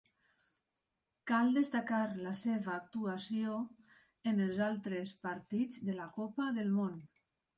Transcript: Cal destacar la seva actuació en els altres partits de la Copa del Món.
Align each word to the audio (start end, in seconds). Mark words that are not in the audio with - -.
Cal 1.31 1.51
destacar 1.57 1.99
la 2.21 2.31
seva 2.39 2.71
actuació 2.77 3.59
en 4.33 4.43
els 4.47 4.61
altres 4.71 5.11
partits 5.29 5.83
de 5.91 5.99
la 6.01 6.11
Copa 6.19 6.51
del 6.57 6.75
Món. 6.79 6.99